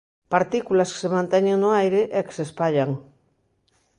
[0.35, 2.89] Partículas que se manteñen no aire e que se espallan.